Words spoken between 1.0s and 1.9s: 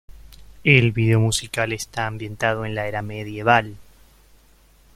musical